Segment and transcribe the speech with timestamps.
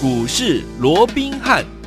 [0.00, 1.77] 股市罗宾汉。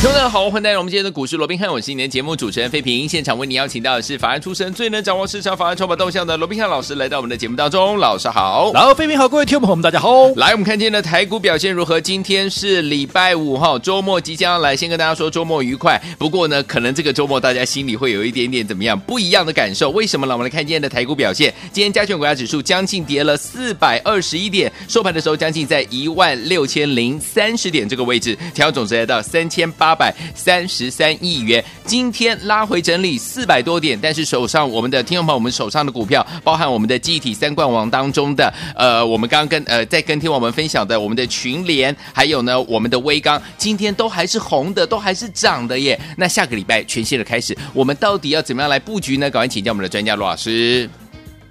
[0.00, 3.08] 听众大家好，欢迎来到我们今天的股市罗宾汉，我是你的节目主持人费平。
[3.08, 7.98] 现场为你邀请到的是法案出身、最能掌握市场法案筹码动向的罗宾汉老师，来到我们的节目当中。
[7.98, 10.28] 老师好，老费平好，各位听众朋友们大家好。
[10.36, 12.00] 来，我们看今天的台股表现如何？
[12.00, 16.00] 今天是礼拜五哈，周末即将来，先跟大家说周末愉快。
[16.16, 19.90] 不过呢，可能这个周末大家心里会有一点点怎么样不一样的感受？
[19.90, 20.32] 为什么呢？
[20.32, 30.68] 我们来看今天的台股表现，今天加权股价指数将近跌了四百二十一点，收盘的时候将近在一万六千零三十点这个位置，调总值来到三千八百三。
[30.68, 45.98] 十三亿元，今天拉回整理四百多点，但是手上我们的听众朋友，我们手上的股票，包含我们的记忆体三冠王当中的，呃，我们刚刚跟呃在跟听我们分享的我们的群联，还有呢我们的威刚，今天都还是红的，都还是涨的耶。
[46.18, 49.30] 那下个礼拜全新的开始，我们到底要怎么样来布局呢？
[49.30, 50.88] 赶快请教我们的专家罗老师。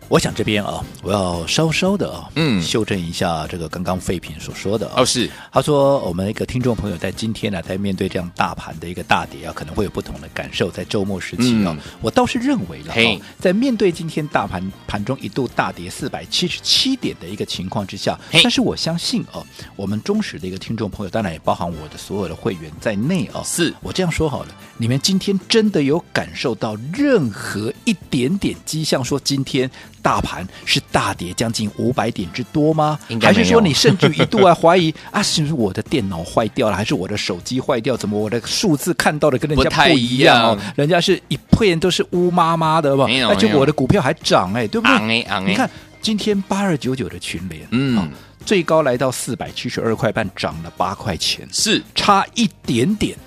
[0.09, 5.29] 我想这边啊，我要稍稍的啊，嗯，修正一下这个刚刚废品所说的、啊、哦，是。
[5.51, 10.71] 他说我们一个听众朋友在今天呢、啊，在面对这样大盘的一个大跌啊，可能会有不同的感受。
[10.71, 19.43] 在周末时期啊，嗯、我倒是认为了、啊，在面对今天大盘盘中一度大跌四百七十七点的一个情况之下，但是我相信啊，
[19.75, 23.73] 我们忠实的一个听众朋友，当然也包含我的所有的会员在内啊，是。
[23.81, 29.69] 我这样说好了，你们今天真的有感受到任何一点点迹象说今天？
[30.01, 32.97] 大盘是大跌将近五百点之多吗？
[33.21, 37.97] 还是说你甚至一度还怀疑啊，是不是我的电脑坏掉了，还是我的手机坏掉？
[37.97, 40.57] 怎么我的数字看到的跟人家不一样哦？
[40.75, 43.05] 人家是一片都是乌麻麻的吧？
[43.27, 45.25] 而且我的股票还涨哎，对不对？
[45.45, 45.69] 你看
[46.01, 48.07] 今天八二九九的群联，嗯、哦，
[48.45, 53.17] 最高来到四百七十二块半，涨了八块钱，是差一点点。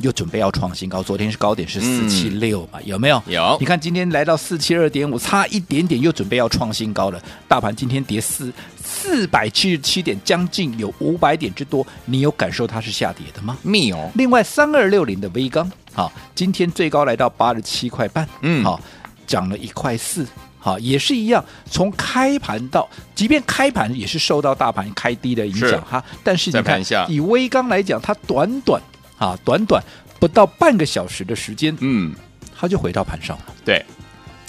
[0.00, 3.22] 又准备要创新高，昨天是高点是四七六嘛，有没有？
[3.26, 3.56] 有。
[3.58, 7.22] 你看今天来到四七二点五，差一点点又准备要创新高了。
[7.48, 8.52] 大盘今天跌四
[8.84, 11.86] 四百七十七点，将近有五百点之多。
[12.04, 13.56] 你有感受它是下跌的吗？
[13.62, 14.10] 没有。
[14.14, 18.78] 另外三二六零的微钢，好，今天最高来到八十七块半，嗯，好，
[19.26, 20.26] 涨了一块四，
[20.58, 21.42] 好，也是一样。
[21.70, 28.78] 从开盘到，即便开盘也是受到大盘开低的影响哈，但是你看，以微刚来讲，它短短。
[29.18, 29.82] 啊，短短
[30.18, 32.14] 不到半个小时的时间，嗯，
[32.54, 33.44] 它就回到盘上了。
[33.64, 33.84] 对，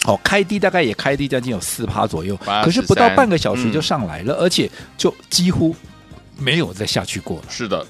[0.06, 5.76] 哦，开低大概也开低将近有四趴左右，可是不到半个小时就上来了，嗯、而且就几乎
[6.38, 7.46] 没有再下去过了。
[7.50, 7.86] 是的，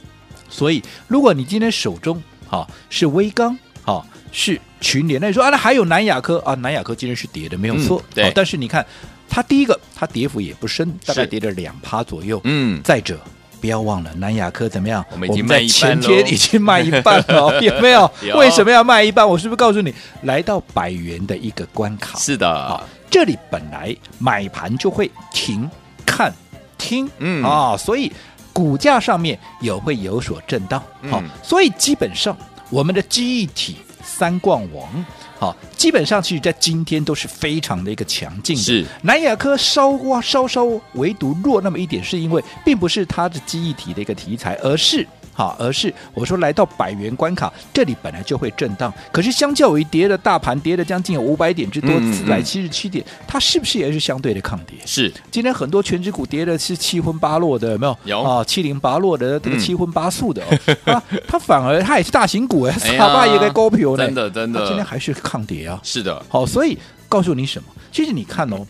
[0.49, 8.85] 所以如果你今天手中啊是威刚啊是群联，那你说啊，那还有南亚科啊，南亚科今天是跌的没有错，嗯、对，但是你看
[9.29, 13.19] 它第一个它跌幅也不深，大概跌了两趴左右，嗯，再者。
[13.67, 15.05] 不要忘了南亚科怎么样？
[15.11, 15.69] 我们已经卖一半。
[15.69, 18.09] 前天已经卖一半了， 有没有？
[18.21, 19.27] 有为什么要卖一半？
[19.27, 22.17] 我是不是告诉你，来到百元的一个关卡？
[22.17, 25.69] 是的，啊，这里本来买盘就会停、
[26.05, 26.33] 看、
[26.77, 28.09] 听，嗯啊，所以
[28.53, 30.79] 股价上面也会有所震荡。
[31.11, 32.37] 好，嗯，所以基本上
[32.69, 35.05] 我们的记忆体三冠王。
[35.39, 38.61] 好，基本上其实在今天都是非常的一个强劲的。
[38.61, 45.07] 是南亚科稍稍稍稍唯独弱那么一点，是因为并不是它的记忆体的一个题材，而是。
[45.37, 54.79] 好，而是我说来到百元关卡，这里本来就会震荡，可是相较于跌的大盘跌了将近有五百点之多，四百七十七点，它是不是也是相对的抗跌？
[54.83, 57.97] 是，今天很多权值股跌的是七荤八落的，有没有？
[58.05, 60.57] 有啊，七零八落的这个七荤八素的，哦
[60.91, 65.79] 啊，它反而它也是大型股哎，傻爸也该高票呢，真的真的，今天还是抗跌啊。
[65.83, 66.75] 是的，好，所以
[67.07, 67.69] 告诉你什么？
[67.91, 68.65] 其实你看哦，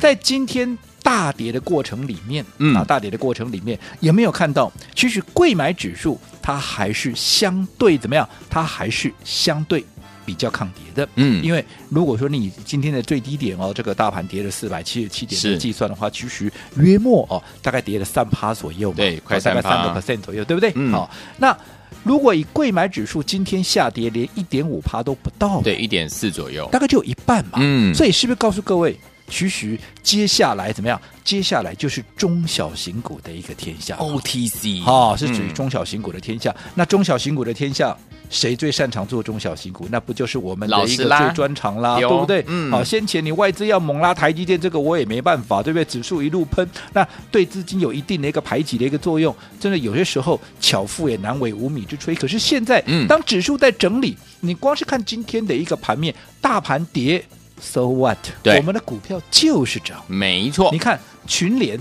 [0.00, 0.78] 在今天。
[1.08, 4.70] 大跌的过程里面，嗯啊，大跌的过程里面有没有看到？
[4.94, 8.28] 其实贵买指数它还是相对怎么样？
[8.50, 9.82] 它还是相对
[10.26, 20.70] 比较抗跌的，嗯，因为如果说你今天的最低点哦，这个大盘跌了四百七十七点的计算的话，其实约莫哦，大概跌了三趴左右嘛，对，快三趴，大概三个 percent 左右，对不对？
[20.74, 21.56] 嗯，好，那
[22.04, 28.94] 如果以贵买指数今天下跌连一点五趴都不到，对，一点四左右，大概就有一半嘛，嗯，所以是不是告诉各位？
[29.28, 31.00] 其实接下来怎么样？
[31.22, 36.50] 接下来就是中小型股的一个天下，OTC 哈、哦，是属于中小型股的天下。
[36.64, 37.94] 嗯、那中小型股的天下，
[38.30, 39.86] 谁最擅长做中小型股？
[39.90, 42.42] 那不就是我们的一个最专长啦，对不对？
[42.46, 45.84] 嗯，好，先前你外资要猛拉台积电，这个我也没办法，对不对？
[45.84, 49.34] 指数一路喷，那对资金有一定的一个排挤的一个作用。
[49.60, 52.14] 真的有些时候巧妇也难为无米之炊。
[52.14, 57.22] 可是现在，嗯，当指数在整理，你光是看今天的一个盘面，大盘跌。
[57.60, 58.18] So what？
[58.42, 60.70] 对，我们的股票就是涨，没错。
[60.72, 61.78] 你看群联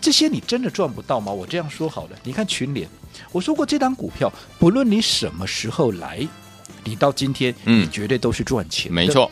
[0.00, 1.32] 这些，你真的赚不到吗？
[1.32, 2.88] 我这样说好了，你看群联，
[3.32, 6.26] 我说过这档股票，不论你什么时候来，
[6.84, 8.92] 你到今天，嗯，你绝对都是赚钱。
[8.92, 9.30] 没错，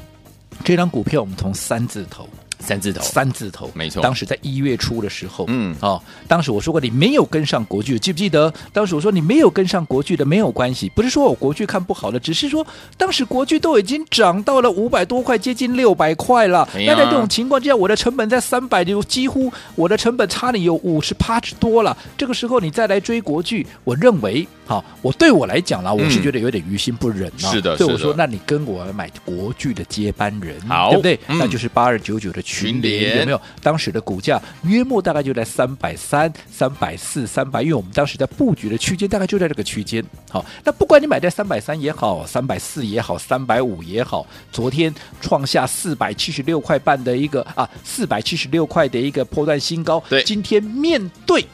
[0.64, 2.28] 这张股票我们从三字头
[2.58, 4.02] 三字头，三字头，没错。
[4.02, 8.52] 当时在一月初的时候，嗯，哦，当时我说过你没有跟上国剧，记不记得？
[8.72, 12.66] 当时我说你没有跟上国剧的没有关系，不是说我国剧看不好了，只是说
[12.96, 16.66] 当时国剧都已经涨到了五百多块，接近六百块了。
[16.74, 21.96] 哎、那在这种情况之下，我的成本在三百就几乎我的成本差你有五十趴之多了。
[22.16, 27.52] 这个时候你再来追国剧，我认为，好、哦，我对我来讲啦，我是觉得有点于心不忍啊。
[27.52, 31.20] 是的，所以我说，那你跟我买国剧的接班人，好，对不对？
[31.28, 32.42] 嗯、那就是八二九九的。
[32.46, 33.40] 群联有没有？
[33.60, 40.02] 当时的股价约莫大概就在三百三、三百四、三百，因为我们当时在布局的区间大概就在这个区间。
[40.30, 50.00] 好，那不管你买在三百三也好，三百四也好，三百五也好，昨天创下四百七十六块半的一个啊，四百七十六块的一个破断新高。
[50.08, 51.44] 对，今天面对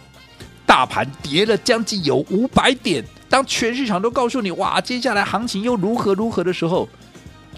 [0.67, 6.87] 大盘跌了将近有五百点，当全市场都告诉你哇，接下来行情又如何如何的时候，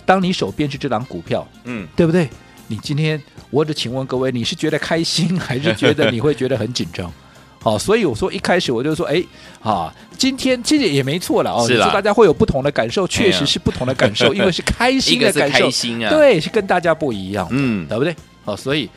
[0.07, 2.29] 当你手边是这档股票，嗯，对不对？
[2.67, 7.13] 你今天，我只请问各位，你是觉得开心，还是觉得你会觉得很紧张？
[7.61, 9.25] 好，所以我说一开始我就说，哎，
[9.63, 18.15] 啊，今天其实也没错了哦，是说大家会有不同的感受，确实是不同的感受，因为是开心的感受， 开心啊，对，是跟大家不一样，嗯，对不对？
[18.45, 18.91] 好，所以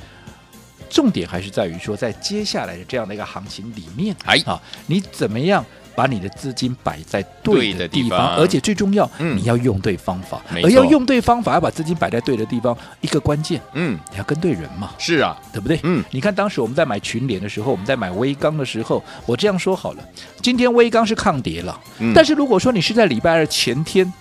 [0.89, 5.65] 重点还是在于说，在接下来的这样的一个行情里面，哎，啊，你怎么样？
[5.97, 12.77] 把你的资金摆在对的地方，地方而且最重要，嗯、你要用对方法，而要用对方法，要把资金摆在对的地方。
[13.01, 15.79] 一个关键，嗯，你要跟对人嘛，是啊，对不对？
[15.81, 20.03] 嗯，你看当时我们在买群联的时候，我们在买威刚的时候，我这样说好了，
[20.39, 24.13] 今天威刚是抗跌了，嗯、但是如果说你是在礼拜二前天，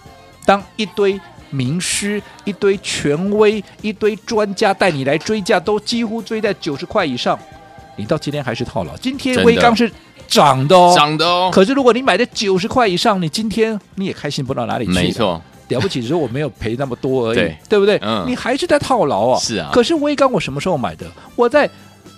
[0.46, 1.20] 当一堆
[1.50, 7.38] 名师、一堆权威、一堆专家带你来追价，都几乎追在九十块以上，
[7.96, 8.96] 你到今天还是套牢。
[8.96, 9.92] 今天威刚是。
[10.28, 11.50] 涨的哦，涨的哦。
[11.52, 14.92] 可是如果你买在九十块以上，你今天你也开心不到哪里去。
[14.92, 17.98] 没错，了不起只是我没有赔那么多而已，对，不对？
[18.02, 19.38] 嗯，你还是在套牢啊。
[19.40, 19.70] 是啊。
[19.72, 21.06] 可是威刚我什么时候买的？
[21.34, 21.68] 我在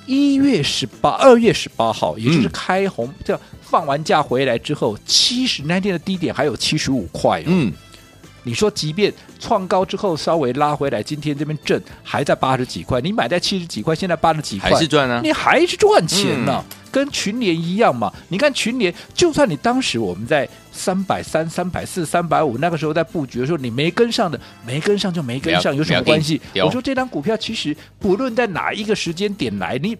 [0.06, 7.42] 一月十八、二月十八号，也就是开红，这、嗯、放完假回来之后，七十那天的低点还有七十五块。
[7.46, 7.72] 嗯。
[8.44, 15.20] 你说，即便创高之后稍微拉回来，今天这边震还在八十几块，你买在七十几块，现在八十几块，还是赚啊？
[15.22, 18.12] 你还是赚钱呢、跟群联一样嘛。
[18.28, 26.40] 你看群联，就算你当时我们在三百三、三百四、三百五那个时候在布局的时候，你没跟上的，没跟上就没跟上，有什么关系？
[26.64, 29.96] 我说这张股票其实不论在哪一个时间点来，你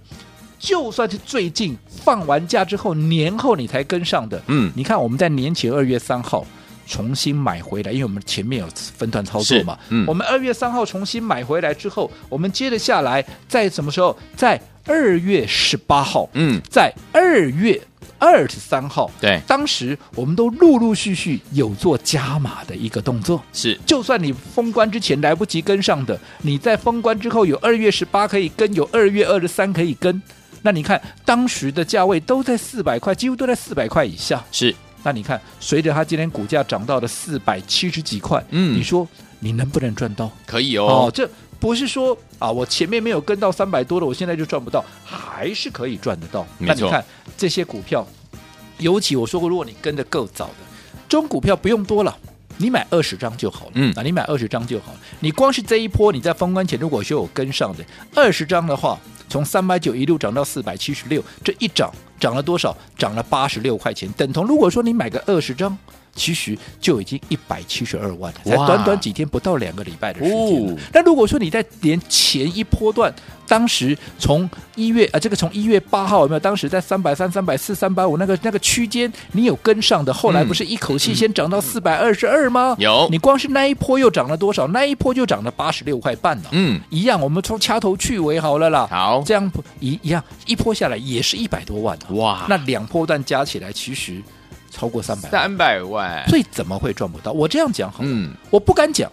[0.58, 6.46] 就算是最近放完假之后，年后你才跟上的，嗯，你看我们在年前二月三号。
[6.88, 9.79] 重新买回来，因为我们前面有分段操作嘛。
[9.90, 14.17] 嗯，我们二月三号重新买回来之后，我们接着下来，在什么时候？
[14.35, 16.29] 在二月十八号。
[16.32, 17.79] 嗯，在二月
[18.19, 19.11] 二十三号。
[19.20, 23.43] 对，当时我们都陆陆续续有做加码的一个动作。
[23.52, 30.20] 是，就算你封关之前来不及跟上的，你在封关之后有二月十八可以跟，有二月二十三可以跟。
[30.62, 34.43] 那你看当时的价位都在四百块，几乎都在四百块以下。
[34.50, 34.75] 是。
[35.03, 39.06] 那你看，随着它今天股价涨到了四百七十几块，嗯，你说
[39.39, 40.31] 你能不能赚到？
[40.47, 41.29] 可以哦，哦，这
[41.61, 46.47] 不是说啊，我前面没有跟到三百多的，我现在就赚不到，还是可以赚得到。
[46.59, 47.05] 那你看
[47.37, 48.06] 这些股票，
[48.79, 50.55] 尤其我说过，如果你跟的够早的，
[51.09, 52.17] 中股票不用多了，
[52.56, 53.73] 你买二十张就好了。
[53.75, 54.99] 嗯，啊，你买二十张就好了。
[55.21, 57.85] 你光是这一波，你在封关前如果说有跟上的
[58.15, 58.99] 二十张的话，
[59.29, 61.93] 从三百九一路涨到四百七十六，这一涨。
[62.19, 62.76] 涨了多少？
[62.97, 65.79] 涨了八十六块钱，等同如果说你买个二十张，
[66.15, 70.79] 其实就已经一百七十二万了，才短短几天，不到两个礼拜的时间。
[70.93, 73.12] 那、哦、如果说你在连前一波段，
[73.47, 76.41] 当时从一月啊，这个从一月八号有没有？
[76.41, 80.12] 当时在三百三、三百四、三百五那个那个区间，你有跟上的？
[80.12, 82.75] 后来不是一口气先涨到四百二十二吗？
[82.79, 84.67] 有，你光是那一波又涨了多少？
[84.67, 86.50] 那一波就涨了八十六块半了。
[86.53, 88.87] 嗯，一样，我们从掐头去尾好了啦。
[88.91, 89.50] 好，这样
[89.81, 94.21] 一一样一波下来也是一百多万哇，那两波段加起来其实。
[94.78, 97.32] 超过三百三百万，所以怎么会赚不到？
[97.32, 99.11] 我这样讲好，嗯，我不敢讲。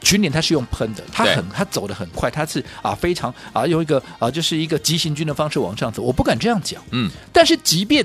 [0.00, 7.10] 群联它是用喷的，它很它走的很快，它是啊非常啊用一个啊就是一个急行军的方式往上走，我不敢这样讲，嗯。
[7.32, 8.04] 但是即便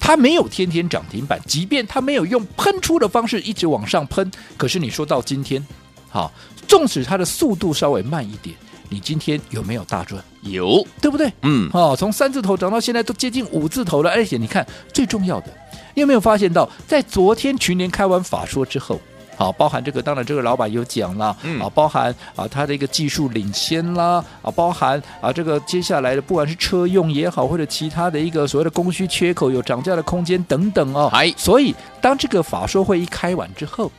[0.00, 5.64] 它没有天天涨停板，即便它没有用喷出的方式一直往上喷，可是你说到今天，
[6.08, 6.32] 好，
[6.66, 8.56] 纵使它的速度稍微慢一点，
[8.88, 10.20] 你今天有没有大赚？
[10.42, 11.32] 有，对不对？
[11.42, 15.56] 嗯，哦，从三字头涨到现在都接近五字头了，而且你看最重要的。
[15.96, 19.00] 你有没有发现到，在昨天群联开完法说之后，
[19.34, 33.90] 好，包含这个，当然这个老板有讲了，嗯、啊，包含啊他的一个技术领先啦，啊，包含啊这个接下来的不管是车用也好，或者其他的一个所谓的供需缺口有涨价的空间等等哦，还所以当这个法说会一开完之后，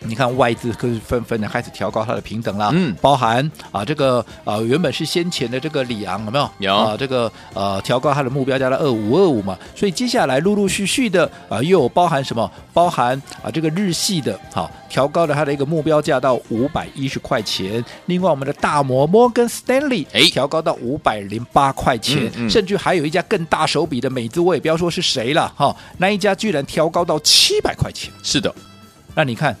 [0.00, 6.50] 你看外资可是纷纷的开始调高它的平等了，嗯，包含啊这个啊原本是先前的这个里昂有没有？
[6.58, 6.76] 有。
[6.76, 12.50] 啊这个呃调高它的目标价到二五二五嘛，所以接下来陆陆续续的啊又有包含什么？
[12.72, 20.22] 包含啊这个日系的，好、啊、调高了它的一个目标价到五百一十块钱，另外我们的大摩摩根斯丹利哎。
[20.30, 28.54] 调高到五百零八块钱，嗯嗯、甚至还有一家更大手笔的美资，我也不要说是谁了哈、啊，那一家居然调高到七百块钱，是的，
[29.14, 29.56] 那你看。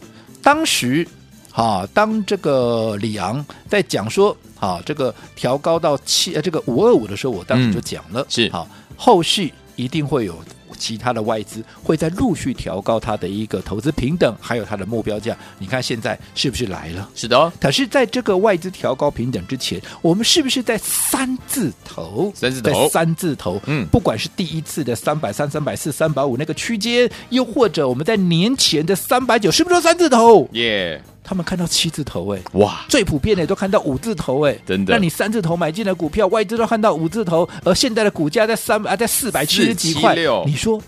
[0.48, 1.06] 当时，
[1.52, 10.34] 啊，当这个里昂在讲说，啊，这个调高到七，呃，这个五二五的时候，我当时就讲了，嗯、是，好，后续一定会有。
[10.78, 15.36] 其他的外资会在陆续调高它的一个投资平等，还有它的目标价。
[15.58, 17.08] 你看现在是不是来了？
[17.14, 17.52] 是的哦。
[17.60, 22.32] 可是在这个外资调高平等之前，我们是不是在三字头？
[22.34, 23.60] 三字头，在三字头。
[23.66, 30.48] 嗯，不管是第一次的三百三、三百四、三百五那个区间，又或者我们在年前的三百九，是不是都三字头？
[30.52, 31.02] 耶。
[31.04, 31.17] Yeah.
[31.28, 32.86] 他们看到七字头哎，哇！
[32.88, 34.94] 最普遍的都看到五字头哎，真的。
[34.94, 40.16] 那你三字头买进的股票，外资都看到五字头，而现在的股价在三啊，在四百七十几块，
[40.46, 40.80] 你说？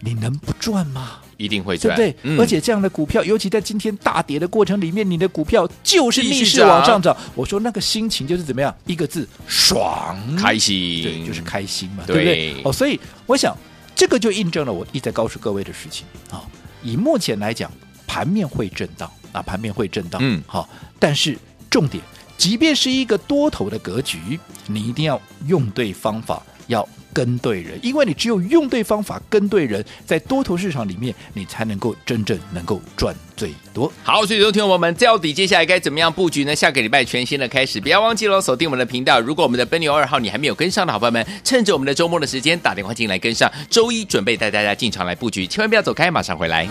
[0.00, 1.18] 你能不赚吗？
[1.36, 2.20] 一定会赚，对不对？
[2.24, 7.16] 嗯、而且这样的股票，尤其在今天大跌的过程里面，你的股票就是逆势往上涨。
[7.36, 8.74] 我说那个心情就是怎么样？
[8.86, 12.62] 一个字，爽，开心，对，就是开心嘛，对，对不对？
[12.64, 13.56] 哦，所以我想
[13.94, 16.42] 这个就印证了我一直在告诉各位的事情啊、哦。
[16.82, 17.70] 以目前来讲，
[18.06, 20.68] 盘面会震荡啊，盘面会震荡，嗯，好、哦。
[20.98, 21.36] 但是
[21.70, 22.02] 重点，
[22.38, 26.88] 即便是一个多头的格局，你一定要用对方法，要。
[27.16, 33.90] 跟对人，因为你只有用对方法，跟对人，在多头市场里面，你才能够真正能够赚最多。
[34.02, 36.54] 好，所以说听友们到底接下来该怎么样布局呢？
[36.54, 39.18] 下个礼拜全新的开始，不要忘记喽锁定我们的频道。
[39.18, 46.68] 如果我们的奔牛二号你还没有跟上的好朋友们，趁着我们的周末的时间打电话进来跟上，周一准备带大家进场来布局，千万不要走开，马上回来。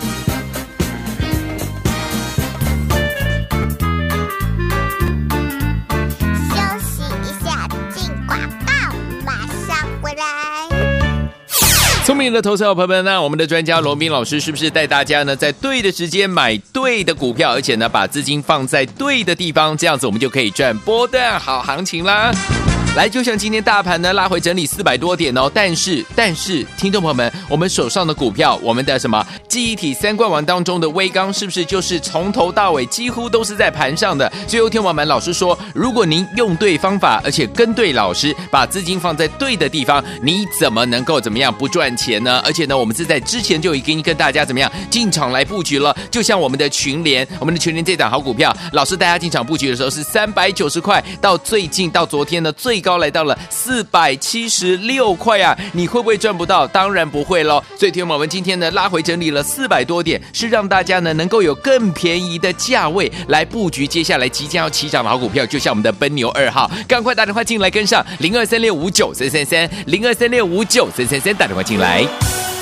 [12.26, 22.32] 明的投资好朋友们，那我们的专家罗斌老师是不是带大家呢，在对的时间买对的股票，而且呢，把资金放在对的地方，这样子我们就可以赚波段好行情啦。
[22.96, 34.32] 来，就像今天大盘呢拉回整理四百多点哦，但是但是，听众朋友们，我们手上的股票，我们的什么记忆体三冠王当中的威刚，是不是就是从头到尾几乎都是在盘上的？
[34.48, 42.42] 最后，听我们老师说，如果您用对方法，而且跟对老师，把资金放在对的地方，你怎么能够怎么样不赚钱呢？
[42.46, 52.85] 而且呢，我们是在之前就已经跟大家怎么样进场来布局了，就像我们的群联，我们的群联这档好股票，老师带大家进场布局的时候是三百九十块，到最近到昨天的最。
[52.86, 55.58] 高来到了四百七十六块啊！
[55.74, 56.68] 你会不会赚不到？
[56.68, 57.62] 当然不会喽。
[57.76, 72.55] 所以，天我们今天呢拉回整理了四百多点，是让大家呢能够有更便宜的价位来布局接下来即将要起涨的好股票，就像我们的奔牛二号，赶快打电话进来跟上零二三六五九三三三零二三六五九三三三打电话进来。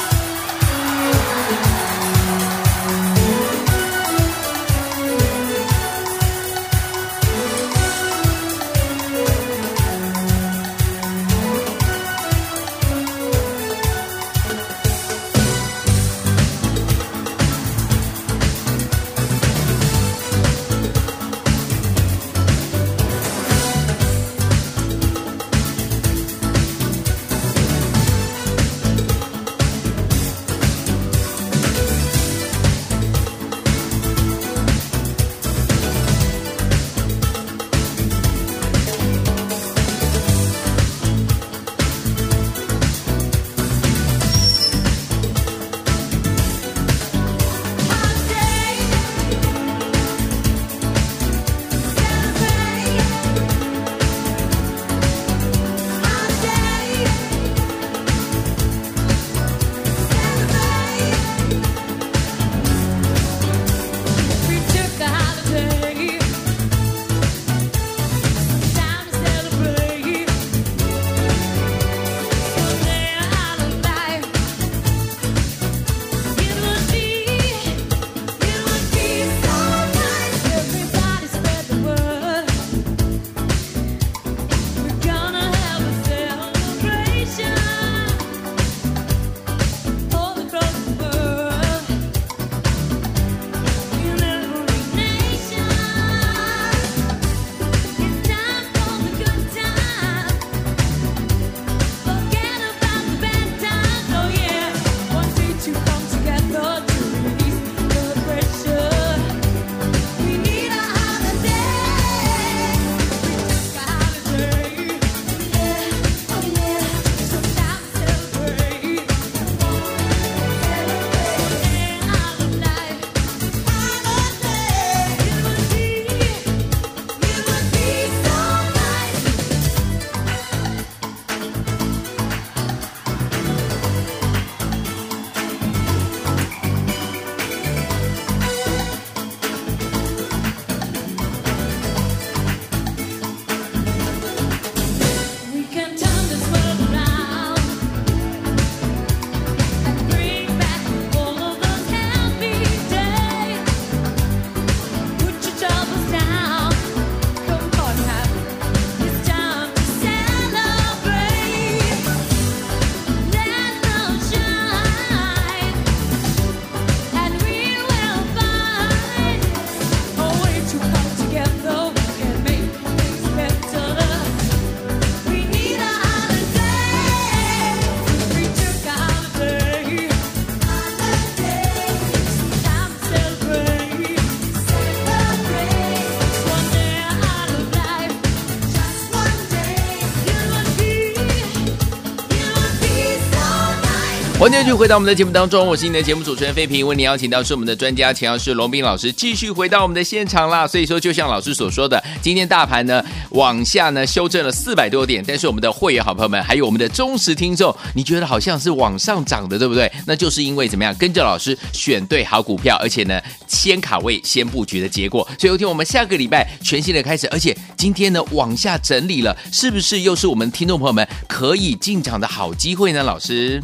[194.43, 200.67] 欢迎继续回到我们的节目当中，我是你的节目主持人费平，为您邀请到是我们的专家钱老师龙斌老师，继续回到我们的现场啦。
[200.67, 209.89] 所以说，就像老师所说的，今天大盘呢往下呢修正了四百多点，但是我们的会员好朋友们，还有我们的忠实听众，你觉得好像是往上涨的，对不对？
[210.05, 215.25] 那就是因为怎么样，跟着老师选对好股票，而且呢先卡位、先布局的结果。
[215.39, 223.01] 所以有天我们下个礼拜全新的开始，而且今天呢往下整理了，是不是又是我们听众朋友们可以进场的好机会呢？
[223.01, 223.63] 老师？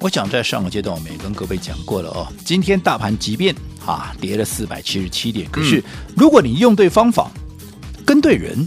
[0.00, 5.82] 我想在上个阶段我们也跟各位讲过了哦，今天大盘即便啊跌了四百七十七点，可是
[6.16, 7.30] 如果你用对方法，
[8.04, 8.66] 跟对人。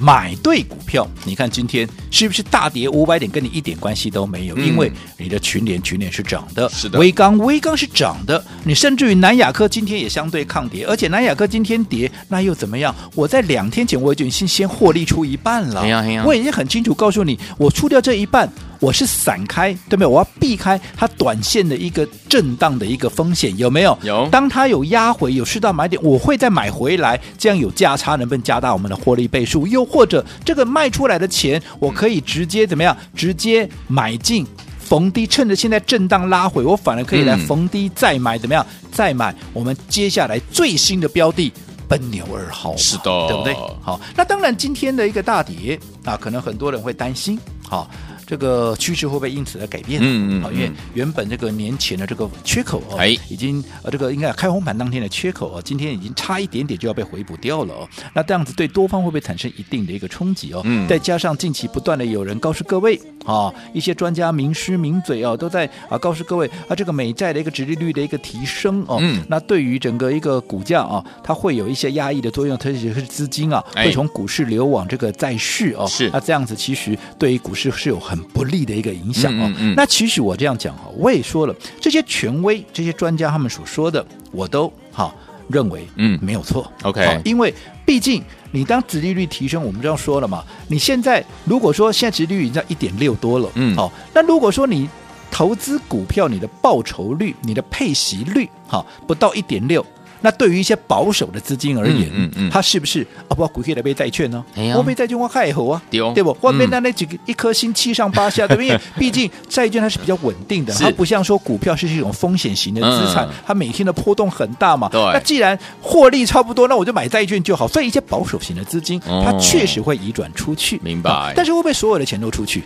[0.00, 4.56] 买对股票，你看今天是不是大跌五百点，跟你一点关系都没有？
[4.56, 12.92] 嗯、因为你的群联群联是涨的，是的，微刚微刚是涨的，你甚至于南亚科今天也相对抗跌，而且南亚科今天跌，那又怎么样？
[13.14, 15.84] 我在两天前我已经先先获利出一半了，
[16.24, 18.50] 我已经很清楚告诉你，我出掉这一半。
[18.82, 20.06] 我是散开，对不对？
[20.06, 23.96] 我要避开它短线的一个震荡的一个风险，有没有？
[24.02, 24.28] 有。
[24.28, 29.68] 当它有压回，有适当买点，我会再买回来，这样有价差，能不能加大我们的获利倍数？
[29.68, 32.96] 又或者这个卖出来的钱，我可以直接怎么样？
[33.14, 34.44] 直接买进
[34.80, 38.66] 逢低，趁着现在震荡拉回，我反而可以来逢低再买，怎么样？
[38.90, 41.52] 再买我们接下来最新的标的
[41.86, 43.54] 奔牛二号，是的，对不对？
[43.80, 47.88] 好，那当然今天的一个大跌啊，可能很多人会担心，好。
[48.32, 50.00] 这个趋势会不会因此而改变？
[50.02, 57.88] 嗯嗯，好，因为原本这个年前的这个缺口哦，哎，已经呃，这个应该开红盘当天的缺口哦，今天已经差一点点就要被回补掉了哦。
[58.14, 60.62] 那这样子对多方会不会产生一定的一个冲击哦？
[60.64, 79.44] 嗯，再加上近期不断的有人告诉各位啊，一些专家名师名嘴哦，都在啊告诉各位啊，这个美债的一个殖利率的一个提升哦，嗯，那对于整个一个股价啊，它会有一些压抑的作用，特别是资金啊，会从股市流往这个债市哦，是，那这样子其实对于股市是有很不利的一个影响哦。
[79.46, 85.14] 嗯嗯，那其实我这样讲哈，我也说了，这些权威、这些专家他们所说的，我都好
[85.48, 86.70] 认为，嗯，没有错。
[86.82, 87.52] OK，因为
[87.84, 94.88] 毕竟你当殖利率提升，我们这样说了嘛，你现在如果说现在殖利率已经在一点六多了，嗯，好，那如果说你
[95.30, 99.84] 投资股票，你的报酬率、你的配息率，哈，不到一点六。
[100.22, 103.34] 那对于一些保守的资金而言，嗯嗯，它是不是啊？
[103.34, 104.42] 不，股可以来买债券呢？
[104.76, 106.36] 我被债券我还好啊，对不？
[106.40, 108.68] 外面那那几个一颗星七上八下，对不对？
[108.68, 114.88] 因为 毕竟债券它是比较稳定的，它不像说股票是一种风险型的资产，它每天的波动很大嘛。
[114.88, 115.00] 对。
[115.12, 117.66] 那既然获利差不多，那我就买债券就好。
[117.66, 120.80] 所以一些保守型的资金，它确实会移转出去。
[120.82, 121.32] 明白。
[121.34, 122.62] 但是会不会所有的钱都出去？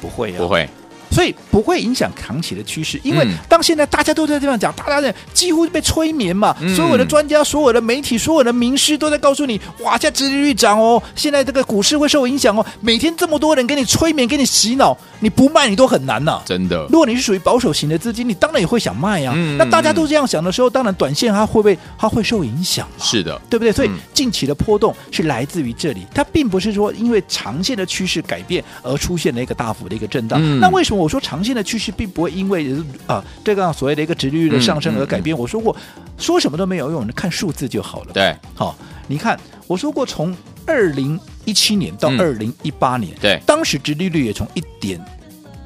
[0.00, 0.68] 不会啊，不会。
[1.10, 16.86] 所以不会影响扛起的趋势，因为当现在大家都在这样讲，大家的几乎被催眠嘛，嗯、所有的专家、所有的媒体、所有的名师都在告诉你，哇，现在殖利率涨哦，现在这个股市会受影响哦，每天这么多人给你催眠、给你洗脑，你不卖你都很难呐、啊，真的。
[16.90, 19.34] 如果你是属于保守型的资金，你当然也会想卖呀、啊。
[19.36, 23.04] 嗯、那大家都这样想的时候，当然短线它会不会它会受影响嘛？
[23.04, 23.72] 是的，对不对？
[23.72, 30.38] 所以近期的波动是来自于这里，它并不是说因为长线的趋势改变而出现了一个大幅的一个震荡。
[30.42, 31.90] 嗯、那为什么我说长线的趋势？
[31.90, 35.34] 并不会因为啊这个所谓的一个殖利率的上升而改变。
[35.34, 35.76] 嗯嗯嗯、我说过，
[36.18, 38.12] 说什么都没有用，看数字就好了。
[38.12, 38.74] 对，好、哦，
[39.06, 40.36] 你看我说过，从
[40.66, 45.00] 二零一七年到二零一八年，嗯、对，当时殖利率也从一点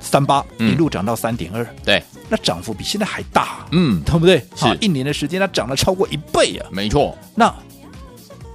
[0.00, 4.42] 三八一路涨到三点二，对，那涨幅比现在还大，嗯，对不对？
[4.54, 7.16] 好是，一年的时间它涨了超过一倍啊，没错。
[7.34, 7.52] 那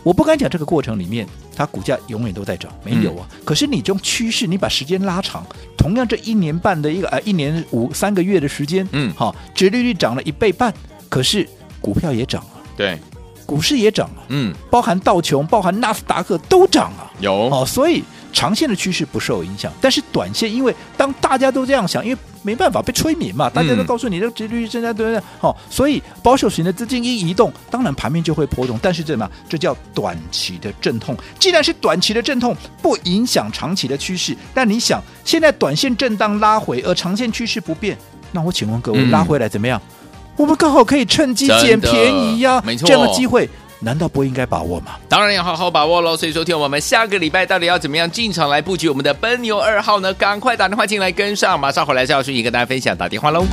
[0.03, 1.27] 我不敢讲这个过程里面。
[1.59, 3.27] 它股价永远都在涨，没有啊。
[3.33, 5.45] 嗯、可是你这种趋势，你把时间拉长，
[5.77, 10.73] 同样这一年半的一个呃一年五三个月的时间，嗯，好，殖利率涨了一倍半，
[11.09, 11.45] 可是
[11.81, 12.97] 股票也涨了，对，
[13.45, 17.33] 股市也涨了，嗯，包含道琼，包含纳斯达克都涨了，有。
[17.33, 18.05] 哦，所以。
[18.31, 25.21] 长线的趋势不受影响，但是短线，因为当大家都这样想，因为没办法被催眠嘛，大家都告诉你这个殖利率增加对不对？
[25.39, 28.79] 好，所以保守型的资金一移动，当然盘面就会波动。
[28.81, 31.17] 但是这嘛，这叫短期的阵痛。
[31.39, 34.35] 既然是短期的阵痛，不影响长期的趋势。
[34.53, 37.97] 但你想，现在短线震荡拉回，而长线趋势不变，
[38.31, 39.81] 那我请问各位，拉回来怎么样？
[39.85, 39.95] 嗯、
[40.37, 43.49] 我们刚好可以趁机捡便宜呀、啊，没错，这样的机会。
[43.79, 44.97] 难道不应该把握吗？
[45.07, 46.15] 当然要好好把握喽！
[46.17, 50.13] 所以说，听我们下个礼拜到底要怎么样进场来布局我们的奔牛二号呢？
[50.13, 52.95] 赶快打电话进来跟上，马上回来再要继续跟大家分享。
[52.95, 53.45] 打电话喽！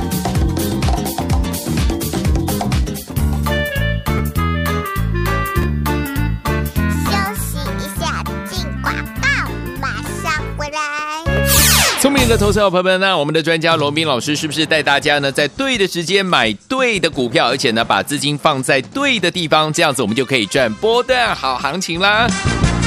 [12.27, 22.27] 的投资好朋友们，那我们的专家罗斌老师是不是带大家呢，在对的时间买对的股票，而且呢，把资金放在对的地方，这样子我们就可以赚波段好行情啦。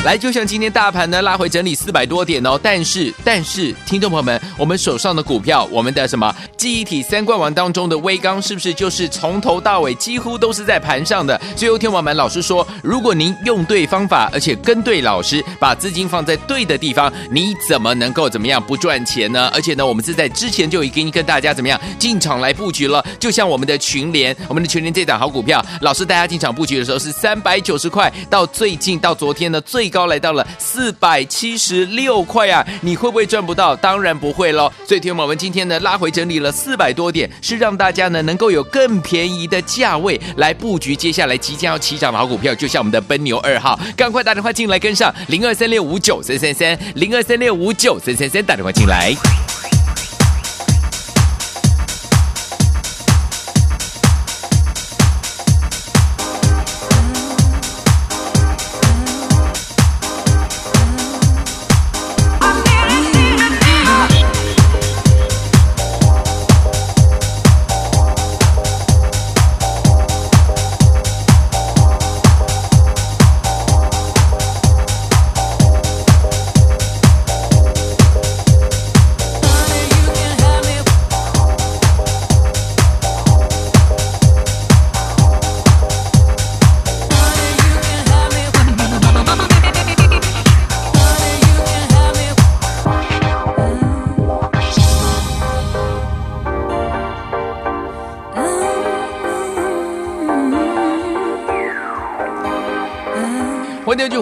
[0.03, 11.39] 来，就像今天大盘呢拉回整理四百多点哦，但是但是，听众朋友们，我们手上的股票，我们的什么记忆体三冠王当中的威刚，是不是就是从头到尾几乎都是在盘上的？
[11.55, 19.51] 最后，听我们老师说，如果您用对方法，而且跟对老师，把资金放在对的地方，你怎么能够怎么样不赚钱呢？
[19.53, 29.90] 而且呢，我们是在之前就已经跟大家怎么样进场来布局了，就像我们的群联，我们的群联这档好股票，老师大家进场布局的时候是三百九十块，到最近到昨天呢最。
[29.91, 32.65] 高来到了四百七十六块啊！
[32.81, 33.75] 你会不会赚不到？
[33.77, 34.73] 当然不会喽。
[34.87, 49.13] 所以，听我们今天呢拉回整理了四百多点，是让大家呢能够有更便宜的价位来布局接下来即将要起涨的好股票，就像我们的奔牛二号，赶快打电话进来跟上零二三六五九三三三零二三六五九三三三，打电话进来。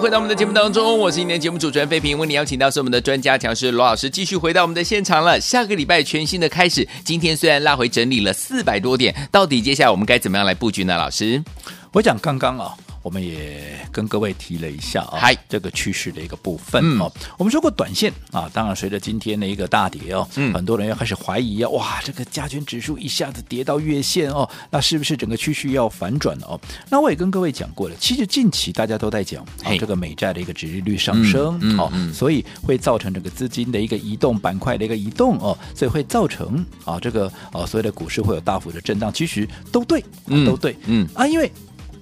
[0.08, 5.38] 回到我们的节目当中，我是今天节目主持人费平，为你邀请到是我们的专家讲师罗老师，继续回到我们的现场了。
[5.38, 10.96] 下个礼拜全新的开始，今天虽然拉回整理了四百多点，到底接下来我们该怎么样来布局呢？
[10.96, 11.44] 老师，
[11.92, 12.74] 我讲刚刚啊。
[13.02, 17.10] 我们也跟各位提了一下啊，嗨，这个趋势的一个部分哦。
[17.14, 26.60] 嗯、我们说过短线啊，当然随着今天的一个大跌哦，嗯、很多人要开始怀疑啊，哇，这个加权指数一下子跌到月线哦，那是不是整个趋势要反转了哦？
[26.90, 41.08] 那我也跟各位讲过了，其实近期大家都在讲啊，这个美债的一个值利率上升，嗯哦，嗯、所以会造成这个资金的一个移动，板块的一个移动哦，所以会造成啊这个啊所谓的股市会有大幅的震荡，其实都对，嗯、都对，嗯。
[41.14, 41.50] 啊，因为。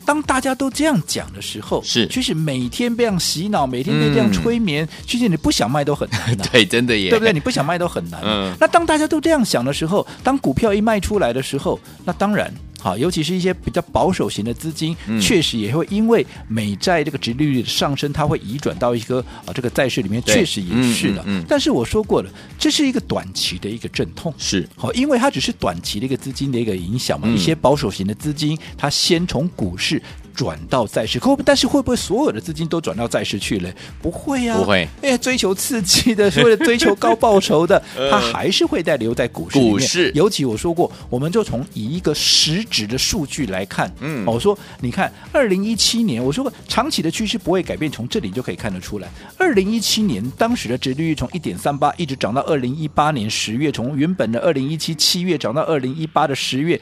[0.07, 6.47] 当大家都这样讲的时候，是，其实每天被这样洗脑，每天被这样催眠，嗯、其实你不想卖都很难、啊。
[6.51, 7.33] 对，真的耶，对不对？
[7.33, 8.25] 你不想卖都很难、啊。
[8.25, 8.57] 嗯。
[8.59, 12.53] 那当大家都这样想的时候，当股票一卖出来的时候，那当然。
[12.87, 21.21] 好，尤其是一些比较保守型的资金，嗯、确实也会因为美债这个值利率的上升，它会移转到一个啊这个债市里面，确实也是的。
[21.23, 24.69] 嗯嗯嗯、但是我说过了，这是一个短期的一个阵痛，是。
[24.77, 27.27] 好，因为它只是短期的一个资金的一个影响嘛。
[27.29, 30.01] 嗯、一些保守型的资金，它先从股市
[30.37, 33.73] 转到债市，可但是会不会所有的资金都转到债市去了？
[34.03, 34.87] 不会呀、啊，不会。
[35.01, 39.73] 哎，追求刺激的，为了追求高报酬的， 它还是会再留在股市里面。
[39.73, 49.09] 股市，尤其我说过，我们就从以一个实质的数据来看，嗯，我说你看，二零一七年，我说过长期的趋势不会改变，从这里就可以看得出来。
[49.39, 56.79] 二零一七年当时的殖利率从一点三八一直涨到二零一八年十月，从原本的二零一七七月涨到二零一八的十月。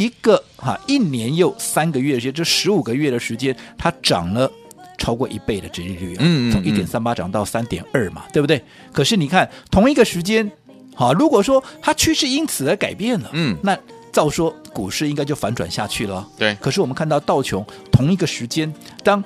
[0.00, 4.50] 一个哈一年又三个月的时间，这十五个月的时间，它涨了
[4.96, 8.64] 超过一倍的殖利率，嗯，从一点三八涨到三点二嘛，对不对？
[8.94, 10.50] 可是你看同一个时间，
[10.94, 13.78] 好，如果说它趋势因此而改变了，嗯，那
[14.10, 16.54] 照说股市应该就反转下去了，对。
[16.62, 18.72] 可是我们看到道琼同一个时间，
[19.04, 19.22] 当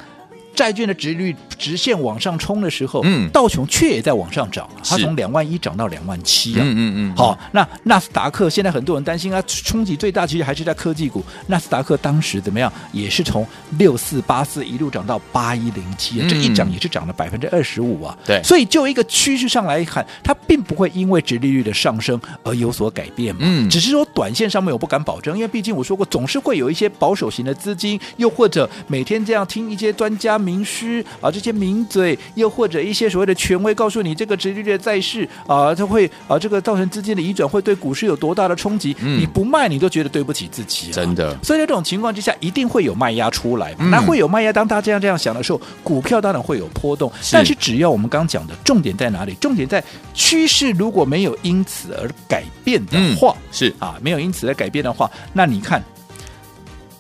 [0.55, 7.17] 债券的值率直线往上冲的时候，嗯，道琼却也在往上涨，它从两万一涨到两万七啊，嗯嗯嗯。
[7.17, 11.23] 好，那纳斯达克现在很多人担心啊，冲击最大其实还是在科技股。
[11.49, 12.73] 纳斯达克当时怎么样？
[12.93, 13.47] 也是从
[13.79, 18.17] 六四八四一路涨到八一零七，这一涨也是涨了百分之二十五啊。
[18.25, 23.43] 对，所以就一个趋势上来看，它并不会因为殖利率的上升而有所改变嘛。
[23.45, 30.39] 嗯，只是说短线上面我不敢保证，因为毕竟我说过，总是会有一些保守型的资金，又或者每天这样听一些专家。
[30.45, 38.95] 名师啊，这些名嘴，又或者一些所谓的权威，告诉你这个直利率在世啊，它会啊，这个造成资金的移转，会对股市有多大的冲击？
[39.01, 41.37] 嗯、你不卖，你都觉得对不起自己、啊，真的。
[41.43, 43.75] 所以在这种情况之下，一定会有卖压出来。
[43.79, 47.11] 那会有卖压，当大家这样这样想的时候，股票当然会有波动。
[47.23, 49.35] 是但是只要我们刚讲的重点在哪里？
[49.41, 55.83] 重点在趋势如果没有因此而改变的话，嗯、是啊，没有因此而改变的话，那你看。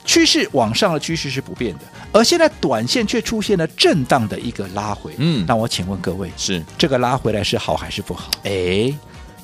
[0.04, 1.80] 趋势往上的趋势是不变的，
[2.12, 5.12] 而现在短线却出现了震荡的一个拉回。
[5.18, 8.30] 嗯，那我请问各位，是这个拉回来是好还是不好？
[8.44, 8.92] 哎，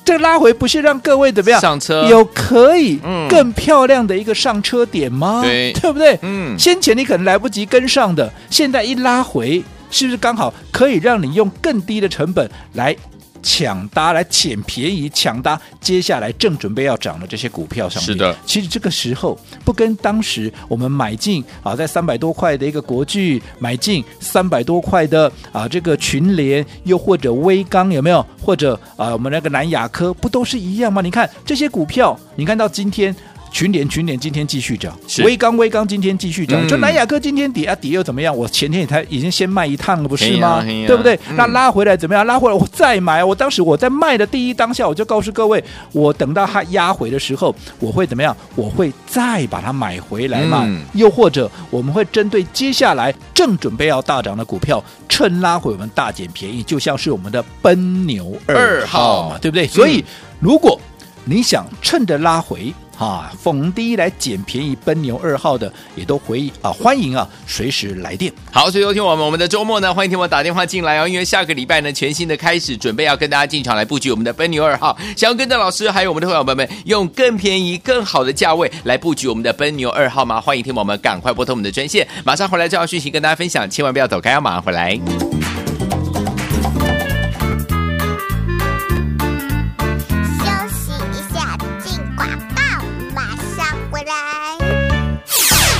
[0.05, 2.07] 这个拉回不是让各位怎么样上车？
[2.07, 5.41] 有可以更漂亮的一个上车点吗？
[5.43, 6.17] 对，对不对？
[6.21, 9.63] 嗯，先前你可能来不及跟上的，现在一拉回。
[9.93, 12.95] 是不是刚好可以让你用更低的成本来？
[13.41, 18.05] 抢搭来捡便宜，抢搭接下来正准备要涨的这些股票上面。
[18.05, 28.25] 是的，其实这个时候不跟当时我们买进啊，在三百多块的一个国巨买进三百多块的啊这个群联，又或者威刚有没有？
[28.41, 31.01] 或者啊我们那个南亚科，不都是一样吗？
[31.01, 33.15] 你看这些股票，你看到今天。
[33.51, 38.35] 群联群联今天继续涨，威刚威刚今天继续涨，就、嗯、南亚科今天底啊底又怎么样？
[38.35, 40.63] 我前天也才已经先卖一趟了，不是吗？
[40.63, 41.19] 对不对？
[41.29, 42.25] 嗯、那拉回来怎么样？
[42.25, 43.21] 拉回来我再买。
[43.21, 45.61] 我当时我在卖的第一当下，我就告诉各位，
[45.91, 48.35] 我等到它压回的时候，我会怎么样？
[48.55, 50.63] 我会再把它买回来嘛。
[50.65, 59.67] 嗯、又或者我们会针对接下来正准备要大涨的股票，趁拉回我们大捡便宜，就像是我们的奔牛二号嘛，对不对？
[59.67, 60.03] 所以
[60.39, 60.79] 如果
[61.25, 62.73] 你想趁着拉回。
[63.01, 68.31] 啊，逢低来捡便宜，奔牛二号的也都回啊，欢迎啊，随时来电。
[68.51, 80.39] 好，所以有听我们我们的周末呢，欢迎听我打电话进来哦，因为下个礼拜呢，全新的开始，准备要跟大家进场来布局我们的奔牛二号，想要跟着老师还有我们的会员朋友们用更便宜、更好的价位来布局我们的奔牛二号吗？
[80.39, 85.50] 欢迎听我们赶快拨通我们的专线，马上回来这条讯息跟大家分享，千万不要走开，要马上回来。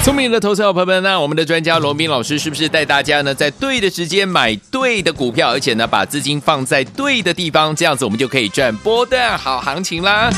[0.04, 10.32] 聪明的投资者朋友们，那我们的专家罗斌老师是不是带大家呢，在对的时间买对的股票，而且呢，把资金放在对的地方，这样子我们就可以赚波段好行情啦。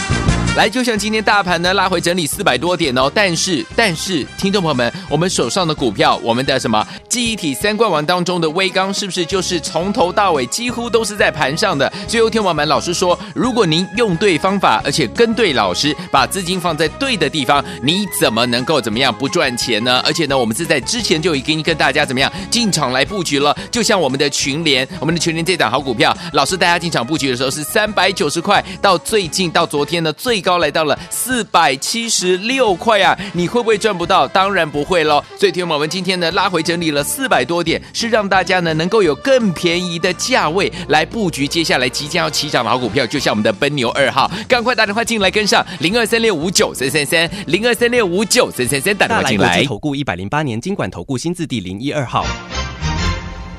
[0.55, 11.91] 来，就像今天大盘呢拉回整理四百多点哦，但是但是，听众朋友们，我们手上的股票，我们的什么记忆体三冠王当中的威刚，是不是就是从头到尾几乎都是在盘上的？
[12.07, 20.03] 最后，听众朋友们，老师说，如果您用对方法，而且跟对老师，把资金放在对的地方，你怎么能够怎么样不赚钱呢？
[20.05, 30.42] 而且呢，我们是在之前就已经跟大家怎么样进场来布局了，就像我们的群联，我们的群联这档好股票，老师带大家进场布局的时候是三百九十块，到最近到昨天呢最。
[30.43, 33.17] 高来到了四百七十六块啊！
[33.34, 34.27] 你会不会赚不到？
[34.27, 35.23] 当然不会喽。
[35.39, 49.63] 所以，听我们今天呢拉回整理了四百多点，是让大家呢能够有更便宜的价位来布局接下来即将要起涨的好股票，就像我们的奔牛二号，赶快打电话进来跟上零二三六五九三三三零二三六五九三三三，打电话进来。
[49.63, 52.25] 投顾一百零八年金管投顾新字第零一二号。